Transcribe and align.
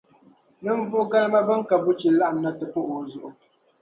ninvuɣu 0.61 1.09
galima 1.11 1.41
bɛn 1.47 1.61
ka 1.69 1.75
buchi 1.83 2.09
laɣim 2.19 2.37
na 2.43 2.49
ti 2.57 2.65
pahi 2.73 2.89
o 2.97 3.03
zuɣu. 3.11 3.29